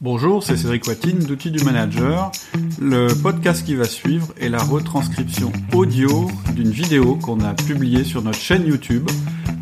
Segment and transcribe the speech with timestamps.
[0.00, 2.30] Bonjour, c'est Cédric Watine d'Outils du Manager.
[2.80, 8.22] Le podcast qui va suivre est la retranscription audio d'une vidéo qu'on a publiée sur
[8.22, 9.10] notre chaîne YouTube.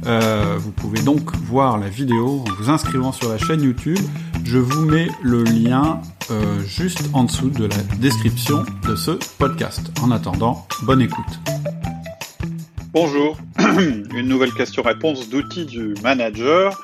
[0.04, 3.98] Euh, vous pouvez donc voir la vidéo en vous inscrivant sur la chaîne YouTube.
[4.44, 9.90] Je vous mets le lien euh, juste en dessous de la description de ce podcast.
[10.02, 11.40] En attendant, bonne écoute.
[12.92, 16.78] Bonjour, une nouvelle question-réponse d'Outils du Manager.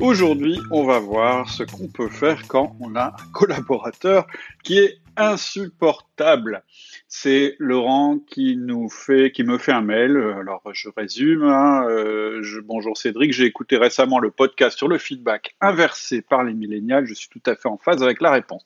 [0.00, 4.28] Aujourd'hui, on va voir ce qu'on peut faire quand on a un collaborateur
[4.62, 6.62] qui est insupportable.
[7.08, 10.16] C'est Laurent qui nous fait, qui me fait un mail.
[10.38, 11.42] Alors, je résume.
[11.42, 16.54] Hein, euh, bonjour Cédric, j'ai écouté récemment le podcast sur le feedback inversé par les
[16.54, 17.04] millénials.
[17.04, 18.64] Je suis tout à fait en phase avec la réponse.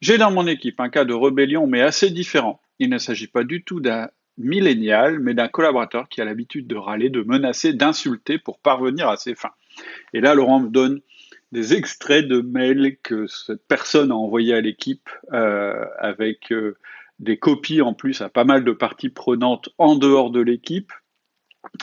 [0.00, 2.60] J'ai dans mon équipe un cas de rébellion, mais assez différent.
[2.80, 6.76] Il ne s'agit pas du tout d'un millénial, mais d'un collaborateur qui a l'habitude de
[6.76, 9.52] râler, de menacer, d'insulter pour parvenir à ses fins.
[10.12, 11.00] Et là, Laurent me donne
[11.52, 16.76] des extraits de mails que cette personne a envoyés à l'équipe euh, avec euh,
[17.18, 20.92] des copies en plus à pas mal de parties prenantes en dehors de l'équipe.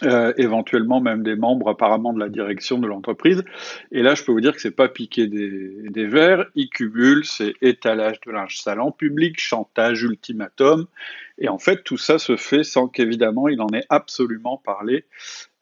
[0.03, 3.43] Euh, éventuellement même des membres apparemment de la direction de l'entreprise.
[3.91, 7.53] Et là, je peux vous dire que c'est pas piquer des, verres, il cumule, c'est
[7.61, 10.87] étalage de linge sale public, chantage, ultimatum.
[11.37, 15.03] Et en fait, tout ça se fait sans qu'évidemment il en ait absolument parlé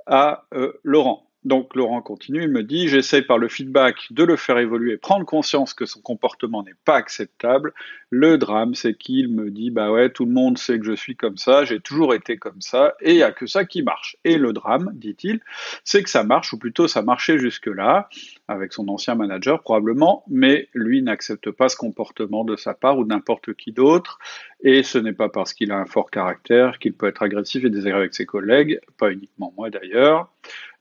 [0.06, 0.46] à
[0.84, 1.31] Laurent.
[1.44, 5.26] Donc Laurent continue, il me dit, j'essaie par le feedback de le faire évoluer, prendre
[5.26, 7.74] conscience que son comportement n'est pas acceptable.
[8.12, 11.16] Le drame, c'est qu'il me dit, bah ouais, tout le monde sait que je suis
[11.16, 14.18] comme ça, j'ai toujours été comme ça, et il n'y a que ça qui marche.
[14.24, 15.40] Et le drame, dit-il,
[15.84, 18.08] c'est que ça marche, ou plutôt ça marchait jusque-là,
[18.48, 23.06] avec son ancien manager probablement, mais lui n'accepte pas ce comportement de sa part ou
[23.06, 24.20] n'importe qui d'autre,
[24.64, 27.70] et ce n'est pas parce qu'il a un fort caractère qu'il peut être agressif et
[27.72, 30.30] désagréable avec ses collègues, pas uniquement moi d'ailleurs.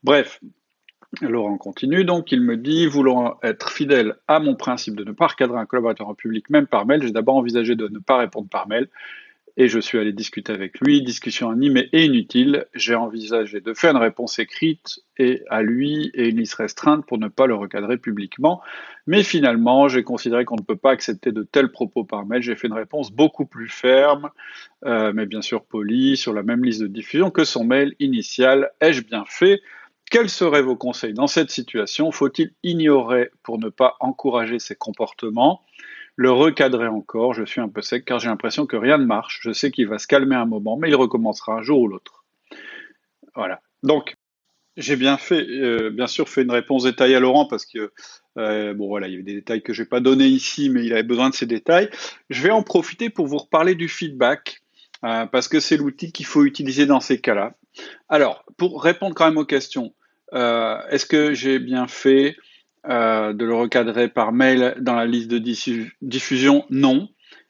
[0.03, 0.39] Bref,
[1.21, 2.05] Laurent continue.
[2.05, 5.65] Donc, il me dit, voulant être fidèle à mon principe de ne pas recadrer un
[5.65, 8.87] collaborateur en public, même par mail, j'ai d'abord envisagé de ne pas répondre par mail,
[9.57, 13.91] et je suis allé discuter avec lui, discussion animée et inutile, j'ai envisagé de faire
[13.91, 17.97] une réponse écrite et à lui et une liste restreinte pour ne pas le recadrer
[17.97, 18.61] publiquement,
[19.07, 22.55] mais finalement j'ai considéré qu'on ne peut pas accepter de tels propos par mail, j'ai
[22.55, 24.29] fait une réponse beaucoup plus ferme,
[24.85, 28.71] euh, mais bien sûr polie, sur la même liste de diffusion que son mail initial,
[28.79, 29.61] ai-je bien fait?
[30.11, 32.11] Quels seraient vos conseils dans cette situation?
[32.11, 35.61] Faut-il ignorer pour ne pas encourager ces comportements?
[36.17, 39.39] Le recadrer encore Je suis un peu sec car j'ai l'impression que rien ne marche.
[39.41, 42.25] Je sais qu'il va se calmer un moment, mais il recommencera un jour ou l'autre.
[43.35, 43.61] Voilà.
[43.83, 44.15] Donc,
[44.75, 47.91] j'ai bien fait, euh, bien sûr, fait une réponse détaillée à Laurent parce que
[48.37, 50.85] euh, bon voilà, il y avait des détails que je n'ai pas donnés ici, mais
[50.85, 51.89] il avait besoin de ces détails.
[52.29, 54.61] Je vais en profiter pour vous reparler du feedback
[55.05, 57.55] euh, parce que c'est l'outil qu'il faut utiliser dans ces cas-là.
[58.09, 59.93] Alors, pour répondre quand même aux questions,
[60.33, 62.35] est-ce que j'ai bien fait
[62.89, 65.37] euh, de le recadrer par mail dans la liste de
[66.01, 66.65] diffusion?
[66.69, 67.09] Non.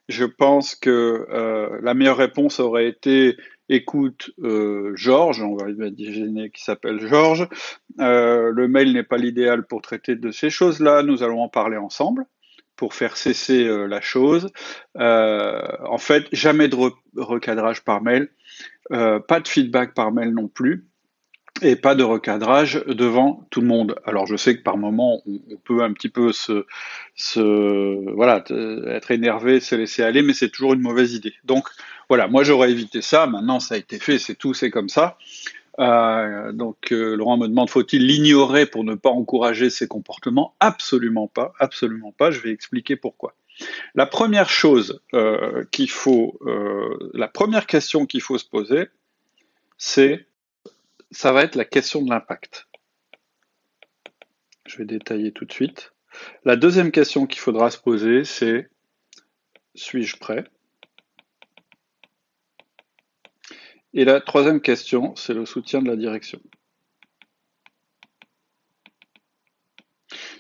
[0.09, 3.37] Je pense que euh, la meilleure réponse aurait été
[3.69, 4.31] écoute
[4.95, 7.47] Georges, on va imaginer qui s'appelle Georges.
[7.97, 11.03] le mail n'est pas l'idéal pour traiter de ces choses-là.
[11.03, 12.25] Nous allons en parler ensemble
[12.75, 14.49] pour faire cesser la chose.
[14.95, 16.75] en fait, jamais de
[17.15, 18.29] recadrage par mail,
[18.89, 20.90] pas de feedback par mail non plus
[21.61, 23.95] et pas de recadrage devant tout le monde.
[24.05, 26.65] Alors je sais que par moment on, peut un petit peu se,
[27.15, 28.43] se voilà
[28.87, 31.33] être énervé, se laisser aller, mais c'est toujours une mauvaise idée.
[31.43, 31.67] Donc
[32.09, 33.27] voilà, moi j'aurais évité ça.
[33.27, 35.17] Maintenant ça a été fait, c'est tout, c'est comme ça.
[35.79, 40.55] Euh, donc euh, Laurent me demande faut-il l'ignorer pour ne pas encourager ces comportements?
[40.59, 42.31] Absolument pas, absolument pas.
[42.31, 43.35] Je vais expliquer pourquoi.
[43.93, 46.39] La première chose euh, qu'il faut,
[47.13, 48.87] la première question qu'il faut se poser,
[49.77, 50.25] c'est
[51.11, 52.67] ça va être la question de l'impact.
[54.65, 55.93] Je vais détailler tout de suite.
[56.45, 58.69] La deuxième question qu'il faudra se poser, c'est
[59.75, 60.45] suis-je prêt?
[63.93, 66.41] Et la troisième question, c'est le soutien de la direction.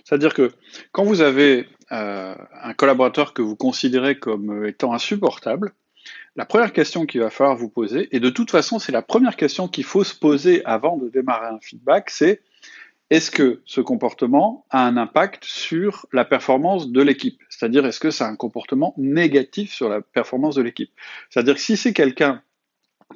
[0.05, 0.51] C'est-à-dire que
[0.91, 5.73] quand vous avez euh, un collaborateur que vous considérez comme étant insupportable,
[6.35, 9.35] la première question qu'il va falloir vous poser, et de toute façon c'est la première
[9.35, 12.41] question qu'il faut se poser avant de démarrer un feedback, c'est
[13.09, 17.41] est-ce que ce comportement a un impact sur la performance de l'équipe?
[17.49, 20.91] C'est-à-dire est-ce que c'est un comportement négatif sur la performance de l'équipe?
[21.29, 22.41] C'est-à-dire si c'est quelqu'un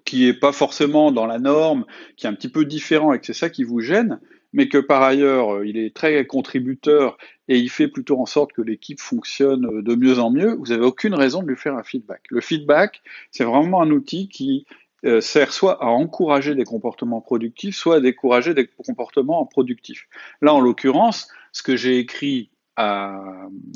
[0.04, 1.86] qui n'est pas forcément dans la norme,
[2.18, 4.20] qui est un petit peu différent et que c'est ça qui vous gêne,
[4.56, 7.18] mais que par ailleurs, euh, il est très contributeur
[7.50, 10.68] et il fait plutôt en sorte que l'équipe fonctionne euh, de mieux en mieux, vous
[10.68, 12.22] n'avez aucune raison de lui faire un feedback.
[12.30, 14.66] Le feedback, c'est vraiment un outil qui
[15.06, 20.08] euh, sert soit à encourager des comportements productifs, soit à décourager des comportements improductifs.
[20.42, 23.22] Là, en l'occurrence, ce que j'ai écrit à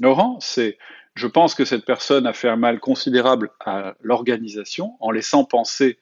[0.02, 0.78] Laurent, c'est
[1.16, 5.98] je pense que cette personne a fait un mal considérable à l'organisation en laissant penser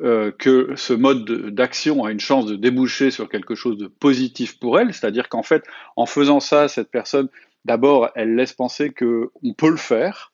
[0.00, 4.58] euh, que ce mode d'action a une chance de déboucher sur quelque chose de positif
[4.58, 5.64] pour elle, c'est-à-dire qu'en fait,
[5.96, 7.28] en faisant ça, cette personne,
[7.64, 10.32] d'abord, elle laisse penser qu'on peut le faire.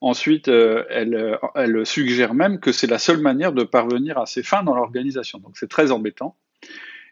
[0.00, 4.42] Ensuite, euh, elle, elle, suggère même que c'est la seule manière de parvenir à ses
[4.42, 5.38] fins dans l'organisation.
[5.38, 6.36] Donc c'est très embêtant.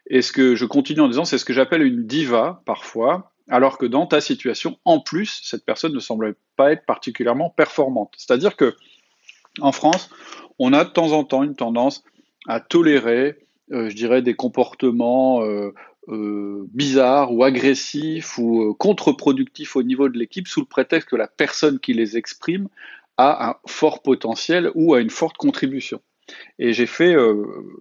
[0.09, 3.77] Et ce que je continue en disant, c'est ce que j'appelle une diva parfois, alors
[3.77, 8.13] que dans ta situation, en plus, cette personne ne semble pas être particulièrement performante.
[8.17, 8.75] C'est-à-dire que
[9.59, 10.09] en France,
[10.59, 12.03] on a de temps en temps une tendance
[12.47, 13.35] à tolérer,
[13.71, 15.73] euh, je dirais, des comportements euh,
[16.07, 21.27] euh, bizarres ou agressifs ou contre-productifs au niveau de l'équipe sous le prétexte que la
[21.27, 22.69] personne qui les exprime
[23.17, 26.01] a un fort potentiel ou a une forte contribution.
[26.59, 27.15] Et j'ai fait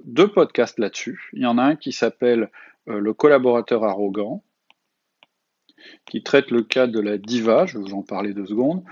[0.05, 1.31] deux podcasts là-dessus.
[1.33, 2.49] Il y en a un qui s'appelle
[2.87, 4.45] Le collaborateur arrogant,
[6.07, 8.83] qui traite le cas de la diva, je vais vous en parler deux secondes,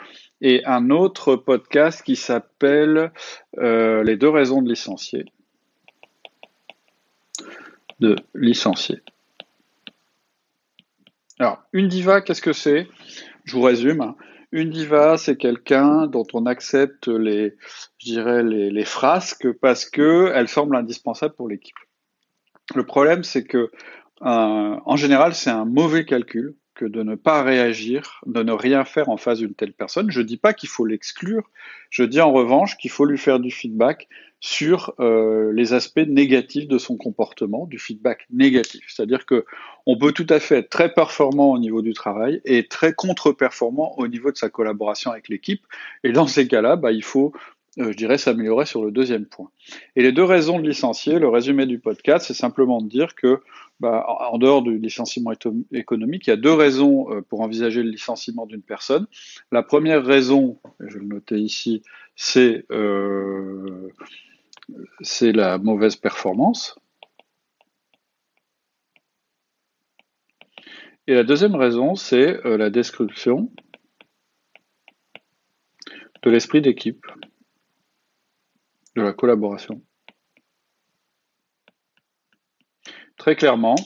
[0.41, 3.13] et un autre podcast qui s'appelle
[3.59, 5.25] euh, Les deux raisons de licencier.
[8.01, 9.01] De licencier.
[11.39, 12.89] Alors, une diva, qu'est-ce que c'est?
[13.45, 14.15] Je vous résume.
[14.53, 17.57] Une diva, c'est quelqu'un dont on accepte les,
[17.99, 21.75] je dirais, les, frasques parce qu'elle semble indispensable pour l'équipe.
[22.75, 23.71] Le problème, c'est que,
[24.23, 28.85] euh, en général, c'est un mauvais calcul que de ne pas réagir, de ne rien
[28.85, 30.11] faire en face d'une telle personne.
[30.11, 31.51] Je ne dis pas qu'il faut l'exclure,
[31.91, 34.09] je dis en revanche qu'il faut lui faire du feedback
[34.41, 38.85] sur euh, les aspects négatifs de son comportement, du feedback négatif.
[38.89, 39.47] C'est-à-dire que
[39.87, 43.95] on peut tout à fait être très performant au niveau du travail et très contre-performant
[43.97, 45.63] au niveau de sa collaboration avec l'équipe.
[46.03, 47.33] Et dans ces cas-là, bah, il faut
[47.79, 49.51] euh, je dirais, s'améliorer sur le deuxième point.
[49.97, 53.41] Et les deux raisons de licencier, le résumé du podcast, c'est simplement de dire que,
[53.81, 55.33] bah, en dehors du licenciement
[55.73, 59.07] économique, il y a deux raisons euh, pour envisager le licenciement d'une personne.
[59.51, 61.83] La première raison, je vais le noter ici,
[62.15, 63.91] c'est euh,
[65.21, 66.79] la mauvaise performance.
[71.09, 73.51] Et la deuxième raison, c'est la description
[76.23, 77.05] de l'esprit d'équipe
[78.97, 79.83] de la collaboration.
[83.17, 83.77] Très clairement,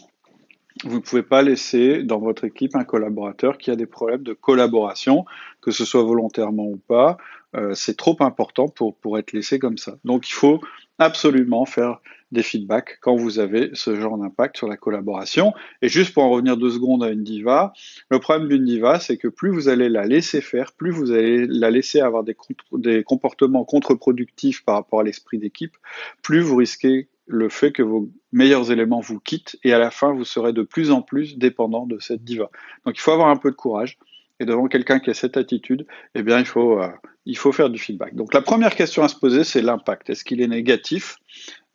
[0.85, 4.33] vous ne pouvez pas laisser dans votre équipe un collaborateur qui a des problèmes de
[4.33, 5.25] collaboration,
[5.61, 7.19] que ce soit volontairement ou pas.
[7.57, 9.97] Euh, c'est trop important pour, pour être laissé comme ça.
[10.05, 10.61] Donc il faut
[10.99, 12.01] absolument faire
[12.31, 15.55] des feedbacks quand vous avez ce genre d'impact sur la collaboration.
[15.81, 17.73] Et juste pour en revenir deux secondes à une diva,
[18.11, 21.47] le problème d'une diva, c'est que plus vous allez la laisser faire, plus vous allez
[21.47, 22.37] la laisser avoir des,
[22.73, 25.77] des comportements contre-productifs par rapport à l'esprit d'équipe,
[26.23, 30.13] plus vous risquez le fait que vos meilleurs éléments vous quittent et à la fin,
[30.13, 32.51] vous serez de plus en plus dépendant de cette diva.
[32.85, 33.99] Donc il faut avoir un peu de courage.
[34.41, 36.89] Et devant quelqu'un qui a cette attitude, eh bien, il faut, euh,
[37.27, 38.15] il faut faire du feedback.
[38.15, 40.11] Donc la première question à se poser, c'est l'impact.
[40.11, 41.19] Est-ce qu'il est négatif?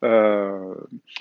[0.04, 0.74] Euh,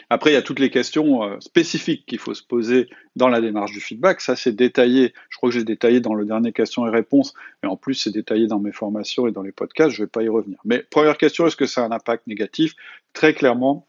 [0.09, 3.39] après, il y a toutes les questions euh, spécifiques qu'il faut se poser dans la
[3.39, 4.19] démarche du feedback.
[4.19, 5.13] Ça, c'est détaillé.
[5.29, 7.33] Je crois que j'ai détaillé dans le dernier questions et réponses.
[7.63, 9.91] Et en plus, c'est détaillé dans mes formations et dans les podcasts.
[9.91, 10.59] Je ne vais pas y revenir.
[10.65, 12.73] Mais première question, est-ce que ça a un impact négatif?
[13.13, 13.87] Très clairement,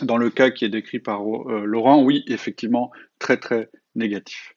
[0.00, 4.54] dans le cas qui est décrit par euh, Laurent, oui, effectivement, très, très négatif.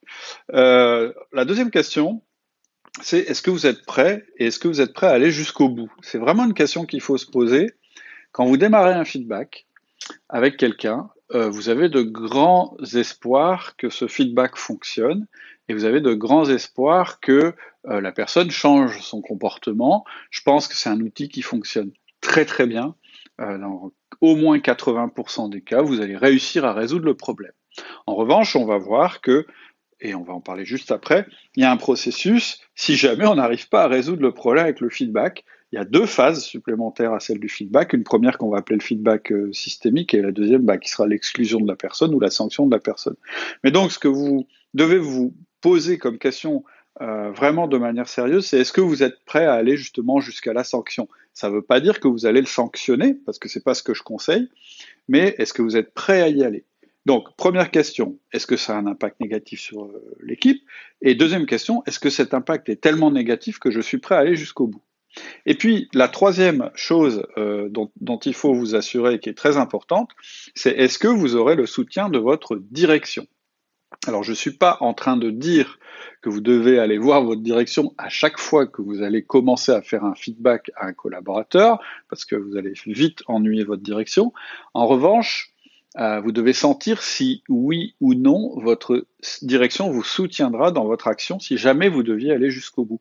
[0.54, 2.22] la deuxième question,
[3.02, 5.70] c'est est-ce que vous êtes prêt et est-ce que vous êtes prêt à aller jusqu'au
[5.70, 5.92] bout?
[6.02, 7.72] C'est vraiment une question qu'il faut se poser.
[8.32, 9.66] Quand vous démarrez un feedback
[10.30, 15.28] avec quelqu'un, euh, vous avez de grands espoirs que ce feedback fonctionne
[15.68, 17.54] et vous avez de grands espoirs que
[17.88, 20.06] euh, la personne change son comportement.
[20.30, 21.92] Je pense que c'est un outil qui fonctionne
[22.22, 22.96] très très bien.
[23.42, 23.92] Euh, dans
[24.22, 27.52] au moins 80% des cas, vous allez réussir à résoudre le problème.
[28.08, 29.46] En revanche, on va voir que,
[30.02, 31.26] et on va en parler juste après,
[31.56, 34.80] il y a un processus, si jamais on n'arrive pas à résoudre le problème avec
[34.80, 37.94] le feedback, il y a deux phases supplémentaires à celle du feedback.
[37.94, 41.08] Une première qu'on va appeler le feedback euh, systémique et la deuxième bah, qui sera
[41.08, 43.16] l'exclusion de la personne ou la sanction de la personne.
[43.64, 46.64] Mais donc ce que vous devez vous poser comme question
[47.02, 50.54] euh, vraiment de manière sérieuse, c'est est-ce que vous êtes prêt à aller justement jusqu'à
[50.54, 51.10] la sanction?
[51.34, 53.74] Ça ne veut pas dire que vous allez le sanctionner, parce que ce n'est pas
[53.74, 54.50] ce que je conseille,
[55.10, 56.64] mais est-ce que vous êtes prêt à y aller?
[57.06, 60.64] Donc, première question, est-ce que ça a un impact négatif sur euh, l'équipe?
[61.02, 64.20] Et deuxième question, est-ce que cet impact est tellement négatif que je suis prêt à
[64.20, 64.82] aller jusqu'au bout?
[65.46, 70.10] Et puis, la troisième chose euh, dont, il faut vous assurer, qui est très importante,
[70.56, 73.28] c'est est-ce que vous aurez le soutien de votre direction?
[74.08, 75.80] Alors, je ne suis pas en train de dire
[76.22, 79.84] que vous devez aller voir votre direction à chaque fois que vous allez commencer à
[79.84, 84.34] faire un feedback à un collaborateur, parce que vous allez vite ennuyer votre direction.
[84.74, 85.55] En revanche,
[85.98, 89.06] euh, vous devez sentir si oui ou non votre
[89.42, 93.00] direction vous soutiendra dans votre action si jamais vous deviez aller jusqu'au bout.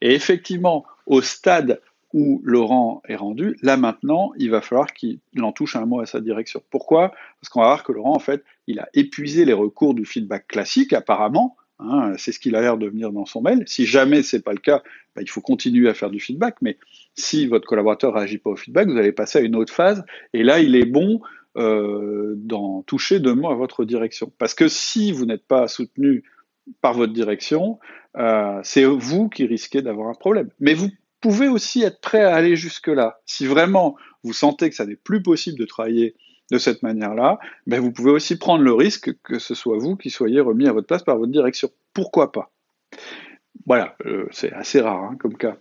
[0.00, 1.80] Et effectivement, au stade
[2.12, 6.06] où Laurent est rendu, là maintenant, il va falloir qu'il en touche un mot à
[6.06, 6.62] sa direction.
[6.70, 7.10] Pourquoi?
[7.40, 10.48] Parce qu'on va voir que Laurent, en fait, il a épuisé les recours du feedback
[10.48, 11.56] classique, apparemment.
[11.78, 13.64] Hein, c'est ce qu'il a l'air de venir dans son mail.
[13.66, 14.82] Si jamais c'est pas le cas,
[15.14, 16.56] bah, il faut continuer à faire du feedback.
[16.60, 16.78] Mais
[17.14, 20.04] si votre collaborateur réagit pas au feedback, vous allez passer à une autre phase.
[20.34, 21.20] Et là, il est bon
[21.56, 24.32] euh, d'en toucher deux mots à votre direction.
[24.38, 26.24] Parce que si vous n'êtes pas soutenu
[26.80, 27.78] par votre direction,
[28.16, 30.50] euh, c'est vous qui risquez d'avoir un problème.
[30.60, 30.90] Mais vous
[31.20, 33.20] pouvez aussi être prêt à aller jusque-là.
[33.26, 36.14] Si vraiment vous sentez que ça n'est plus possible de travailler
[36.50, 40.10] de cette manière-là, ben vous pouvez aussi prendre le risque que ce soit vous qui
[40.10, 41.70] soyez remis à votre place par votre direction.
[41.94, 42.50] Pourquoi pas?
[43.66, 45.56] Voilà, euh, c'est assez rare hein, comme cas.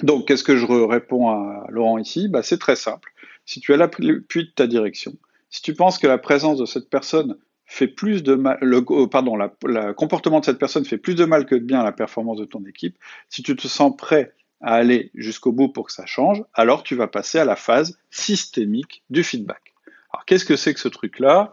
[0.00, 2.28] Donc, qu'est-ce que je réponds à Laurent ici?
[2.28, 3.12] Bah, C'est très simple.
[3.44, 5.16] Si tu as l'appui de ta direction,
[5.50, 9.36] si tu penses que la présence de cette personne fait plus de mal, le, pardon,
[9.36, 12.38] le comportement de cette personne fait plus de mal que de bien à la performance
[12.38, 16.06] de ton équipe, si tu te sens prêt à aller jusqu'au bout pour que ça
[16.06, 19.74] change, alors tu vas passer à la phase systémique du feedback.
[20.12, 21.52] Alors qu'est-ce que c'est que ce truc-là?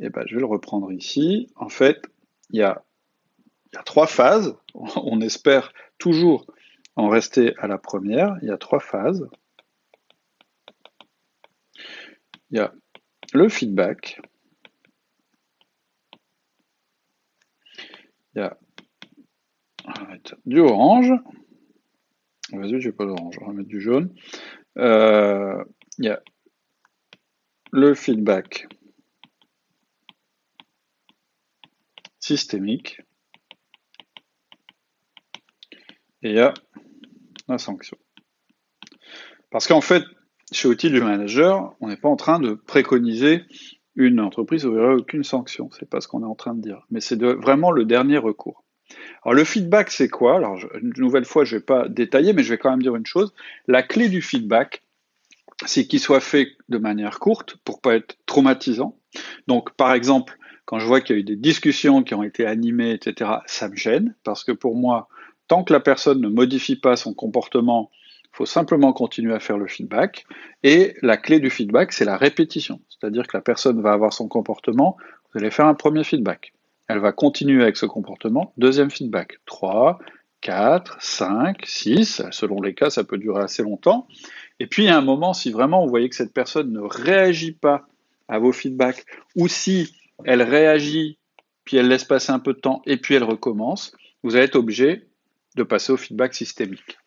[0.00, 1.48] Eh ben, je vais le reprendre ici.
[1.56, 2.02] En fait,
[2.50, 2.82] il y a
[3.84, 4.56] trois phases.
[4.74, 6.46] On espère toujours
[6.96, 8.36] en rester à la première.
[8.42, 9.28] Il y a trois phases.
[12.52, 12.72] Il y a
[13.32, 14.20] le feedback,
[18.34, 18.58] il y a
[20.44, 21.12] du orange,
[22.52, 24.14] vas-y, j'ai pas d'orange, on va mettre du jaune,
[24.76, 25.64] euh,
[25.98, 26.22] il y a
[27.72, 28.68] le feedback
[32.18, 33.00] systémique,
[36.22, 36.52] et il y a
[37.48, 37.96] la sanction.
[39.50, 40.04] Parce qu'en fait,
[40.52, 43.42] chez Outil du Manager, on n'est pas en train de préconiser
[43.94, 45.70] une entreprise n'aurait aucune sanction.
[45.78, 46.86] C'est pas ce qu'on est en train de dire.
[46.90, 48.64] Mais c'est vraiment le dernier recours.
[49.22, 50.36] Alors le feedback, c'est quoi?
[50.36, 53.06] Alors une nouvelle fois, je vais pas détailler, mais je vais quand même dire une
[53.06, 53.32] chose.
[53.66, 54.82] La clé du feedback,
[55.66, 58.96] c'est qu'il soit fait de manière courte pour pas être traumatisant.
[59.46, 62.46] Donc par exemple, quand je vois qu'il y a eu des discussions qui ont été
[62.46, 65.08] animées, etc., ça me gêne parce que pour moi,
[65.48, 67.90] tant que la personne ne modifie pas son comportement
[68.32, 70.24] il faut simplement continuer à faire le feedback.
[70.62, 72.80] Et la clé du feedback, c'est la répétition.
[72.88, 74.96] C'est-à-dire que la personne va avoir son comportement,
[75.32, 76.54] vous allez faire un premier feedback.
[76.88, 79.38] Elle va continuer avec ce comportement, deuxième feedback.
[79.44, 79.98] 3,
[80.40, 84.08] 4, 5, 6, selon les cas, ça peut durer assez longtemps.
[84.60, 87.86] Et puis, à un moment, si vraiment vous voyez que cette personne ne réagit pas
[88.28, 89.04] à vos feedbacks,
[89.36, 91.18] ou si elle réagit,
[91.64, 94.56] puis elle laisse passer un peu de temps, et puis elle recommence, vous allez être
[94.56, 95.06] obligé
[95.56, 96.98] de passer au feedback systémique.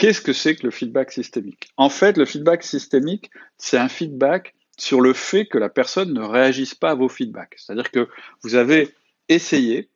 [0.00, 1.68] Qu'est-ce que c'est que le feedback systémique?
[1.76, 6.22] En fait, le feedback systémique, c'est un feedback sur le fait que la personne ne
[6.22, 7.56] réagisse pas à vos feedbacks.
[7.58, 8.08] C'est-à-dire que
[8.42, 8.94] vous avez
[9.28, 9.90] essayé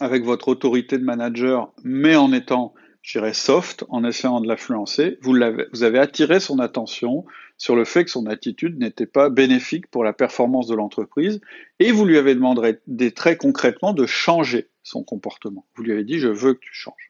[0.00, 5.18] avec votre autorité de manager, mais en étant, je dirais, soft, en essayant de l'influencer,
[5.22, 5.36] vous,
[5.72, 7.24] vous avez attiré son attention
[7.58, 11.40] sur le fait que son attitude n'était pas bénéfique pour la performance de l'entreprise,
[11.78, 15.64] et vous lui avez demandé très concrètement de changer son comportement.
[15.76, 17.07] Vous lui avez dit, je veux que tu changes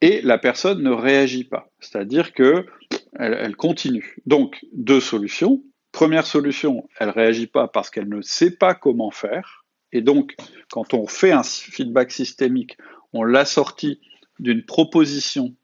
[0.00, 1.68] et la personne ne réagit pas.
[1.80, 2.66] C'est-à-dire que
[3.14, 4.16] elle, continue.
[4.26, 5.62] Donc, deux solutions.
[5.92, 9.64] Première solution, elle réagit pas parce qu'elle ne sait pas comment faire.
[9.92, 10.36] Et donc,
[10.70, 12.76] quand on fait un feedback systémique,
[13.12, 14.00] on l'assortit
[14.38, 15.56] d'une proposition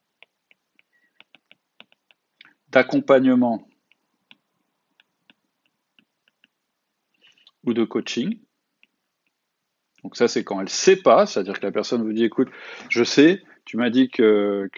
[2.70, 3.68] d'accompagnement
[7.62, 8.38] ou de coaching.
[10.02, 12.48] Donc ça, c'est quand elle ne sait pas, c'est-à-dire que la personne vous dit, écoute,
[12.88, 14.68] je sais, tu m'as dit que,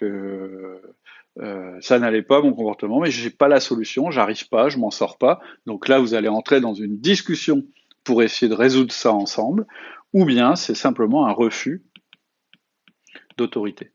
[1.39, 4.91] euh, ça n'allait pas mon comportement, mais j'ai pas la solution, j'arrive pas, je m'en
[4.91, 5.41] sors pas.
[5.67, 7.67] Donc là, vous allez entrer dans une discussion
[8.05, 9.67] pour essayer de résoudre ça ensemble,
[10.13, 11.85] ou bien c'est simplement un refus
[13.37, 13.91] d'autorité.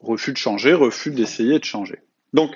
[0.00, 2.00] Refus de changer, refus d'essayer de changer.
[2.32, 2.50] Donc,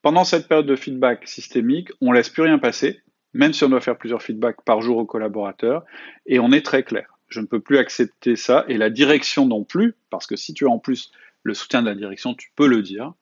[0.00, 3.02] pendant cette période de feedback systémique, on laisse plus rien passer,
[3.34, 5.84] même si on doit faire plusieurs feedbacks par jour aux collaborateurs,
[6.24, 9.64] et on est très clair je ne peux plus accepter ça, et la direction non
[9.64, 11.10] plus, parce que si tu as en plus
[11.42, 13.12] le soutien de la direction, tu peux le dire.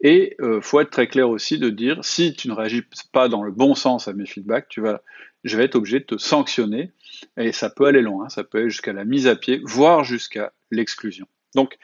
[0.00, 3.42] Et euh, faut être très clair aussi de dire, si tu ne réagis pas dans
[3.42, 5.02] le bon sens à mes feedbacks, tu vas,
[5.44, 6.92] je vais être obligé de te sanctionner,
[7.38, 10.52] et ça peut aller loin, ça peut aller jusqu'à la mise à pied, voire jusqu'à
[10.70, 11.26] l'exclusion.
[11.54, 11.78] Donc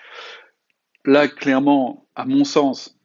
[1.05, 2.99] là, clairement, à mon sens,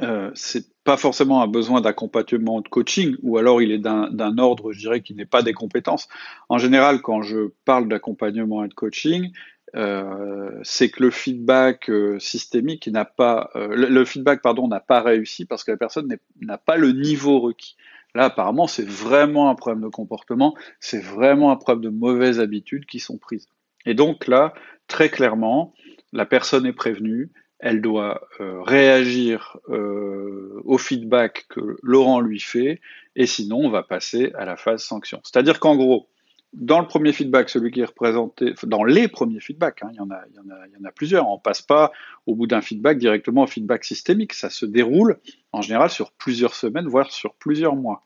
[0.00, 4.72] euh, c'est pas forcément un besoin d'accompagnement de coaching, ou alors il est d'un ordre,
[4.72, 6.08] je dirais, qui n'est pas des compétences.
[6.48, 9.32] En général, quand je parle d'accompagnement et de coaching,
[9.74, 15.00] euh, c'est que le feedback euh, systémique n'a pas, euh, le, feedback pardon n'a pas
[15.00, 17.76] réussi parce que la personne n'a pas le niveau requis.
[18.14, 22.84] Là, apparemment, c'est vraiment un problème de comportement, c'est vraiment un problème de mauvaises habitudes
[22.84, 23.48] qui sont prises.
[23.86, 24.52] Et donc là,
[24.86, 25.72] très clairement,
[26.12, 27.30] la personne est prévenue,
[27.62, 32.80] elle doit réagir au feedback que Laurent lui fait,
[33.16, 35.20] et sinon on va passer à la phase sanction.
[35.24, 36.08] C'est-à-dire qu'en gros,
[36.52, 40.00] dans le premier feedback, celui qui est représenté, dans les premiers feedbacks, hein, il, y
[40.00, 41.92] en a, il, y en a, plusieurs, on passe pas
[42.26, 45.18] au bout d'un feedback directement au feedback systémique, ça se déroule
[45.52, 48.02] en général sur plusieurs semaines, voire sur plusieurs mois.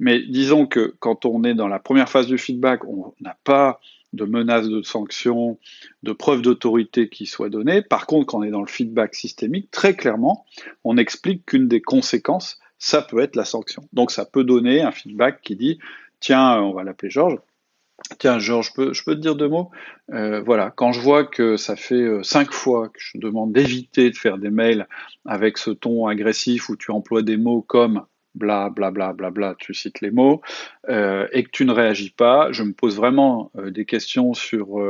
[0.00, 3.80] Mais disons que quand on est dans la première phase du feedback, on n'a pas
[4.14, 5.58] de menaces de sanctions,
[6.02, 7.82] de preuves d'autorité qui soient données.
[7.82, 10.44] Par contre, quand on est dans le feedback systémique, très clairement,
[10.84, 13.88] on explique qu'une des conséquences, ça peut être la sanction.
[13.92, 15.78] Donc ça peut donner un feedback qui dit,
[16.20, 17.38] tiens, on va l'appeler Georges,
[18.18, 19.70] Tiens, Georges, je peux, je peux te dire deux mots?
[20.12, 24.10] Euh, Voilà, quand je vois que ça fait euh, cinq fois que je demande d'éviter
[24.10, 24.88] de faire des mails
[25.24, 29.54] avec ce ton agressif où tu emploies des mots comme bla bla bla bla bla,
[29.58, 30.40] tu cites les mots,
[30.88, 34.80] euh, et que tu ne réagis pas, je me pose vraiment des questions sur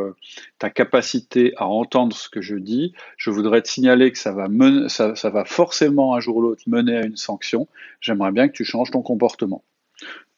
[0.58, 2.94] ta capacité à entendre ce que je dis.
[3.16, 4.48] Je voudrais te signaler que ça va,
[4.88, 7.68] ça, va forcément un jour ou l'autre mener à une sanction.
[8.00, 9.62] J'aimerais bien que tu changes ton comportement.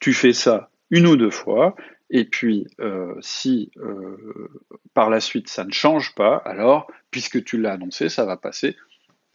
[0.00, 1.74] Tu fais ça une ou deux fois,
[2.10, 4.50] et puis, euh, si euh,
[4.94, 8.76] par la suite ça ne change pas, alors, puisque tu l'as annoncé, ça va passer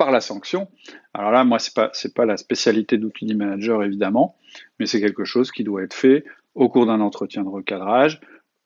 [0.09, 0.69] la sanction.
[1.13, 4.37] Alors là, moi, pas c'est pas la spécialité d'Outils Manager évidemment,
[4.79, 6.23] mais c'est quelque chose qui doit être fait
[6.55, 8.19] au cours d'un entretien de recadrage,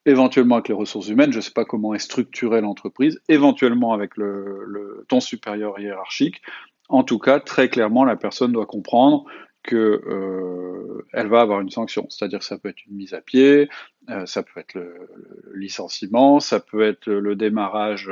[0.06, 1.34] éventuellement avec les ressources humaines.
[1.34, 6.42] Je ne sais pas comment est structurée l'entreprise, éventuellement avec le ton supérieur hiérarchique.
[6.88, 9.26] En tout cas, très clairement, la personne doit comprendre
[9.66, 12.08] que euh, elle va avoir une sanction.
[12.10, 13.70] C'est-à-dire que ça peut être une mise à pied,
[14.10, 15.10] euh, ça peut être le,
[15.54, 18.10] licenciement, ça peut être le démarrage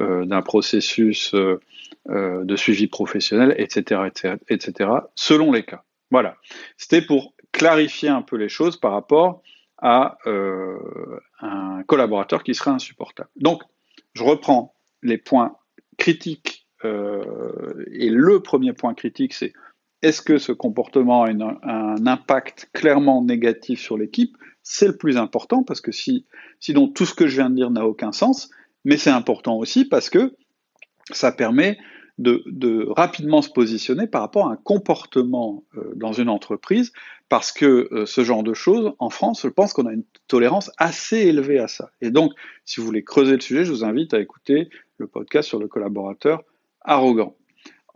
[0.00, 5.84] euh, d'un processus de suivi professionnel, etc., etc., etc., selon les cas.
[6.10, 6.36] Voilà.
[6.76, 9.42] C'était pour clarifier un peu les choses par rapport
[9.80, 13.28] à un collaborateur qui serait insupportable.
[13.36, 13.62] Donc,
[14.14, 15.56] je reprends les points
[15.98, 16.66] critiques.
[16.82, 19.52] et le premier point critique, c'est
[20.02, 24.36] est-ce que ce comportement a un impact clairement négatif sur l'équipe?
[24.62, 26.26] C'est le plus important parce que si,
[26.60, 28.50] sinon tout ce que je viens de dire n'a aucun sens,
[28.84, 30.36] mais c'est important aussi parce que
[31.10, 31.78] ça permet
[32.18, 36.92] de, rapidement se positionner par rapport à un comportement euh, dans une entreprise,
[37.28, 40.70] parce que euh, ce genre de choses, en France, je pense qu'on a une tolérance
[40.78, 41.90] assez élevée à ça.
[42.00, 42.32] Et donc,
[42.64, 45.68] si vous voulez creuser le sujet, je vous invite à écouter le podcast sur le
[45.68, 46.42] collaborateur
[46.80, 47.36] arrogant.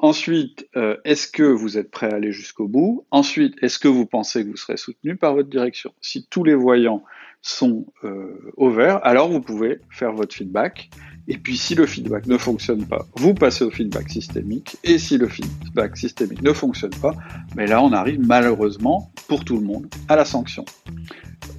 [0.02, 3.06] Ensuite, euh, est-ce que vous êtes prêt à aller jusqu'au bout?
[3.12, 5.92] Ensuite, est-ce que vous pensez que vous serez soutenu par votre direction?
[6.00, 7.04] Si tous les voyants
[7.40, 10.90] sont euh, au vert, alors vous pouvez faire votre feedback.
[11.28, 14.76] Et puis si le feedback ne fonctionne pas, vous passez au feedback systémique.
[14.82, 17.14] Et si le feedback systémique ne fonctionne pas,
[17.54, 20.64] mais là on arrive malheureusement pour tout le monde à la sanction.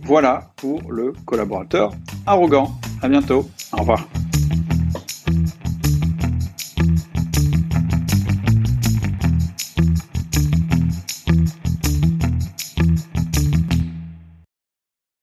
[0.02, 1.94] Voilà pour le collaborateur
[2.26, 2.72] arrogant.
[3.02, 3.50] À bientôt.
[3.72, 4.06] Au revoir.